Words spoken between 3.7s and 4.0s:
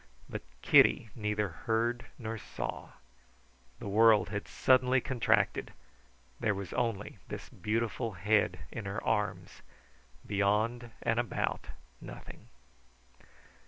The